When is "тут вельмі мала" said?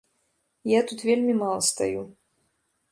0.91-1.59